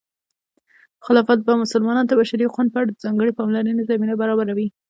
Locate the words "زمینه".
3.89-4.13